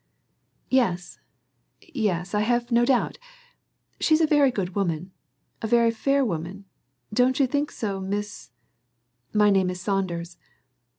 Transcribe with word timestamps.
"Yes, 0.71 1.19
yes, 1.79 2.33
I 2.33 2.39
have 2.39 2.71
no 2.71 2.85
doubt; 2.85 3.19
she's 3.99 4.19
a 4.19 4.25
very 4.25 4.49
good 4.49 4.73
woman, 4.73 5.11
a 5.61 5.67
very 5.67 5.91
fair 5.91 6.25
woman, 6.25 6.65
don't 7.13 7.39
you 7.39 7.45
think 7.45 7.71
so, 7.71 7.99
Miss" 8.01 8.49
"My 9.41 9.51
name 9.51 9.69
is 9.69 9.79
Saunders." 9.79 10.39